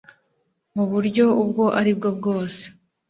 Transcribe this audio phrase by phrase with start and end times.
[0.75, 2.63] mu buryo ubwo ari bwo bwose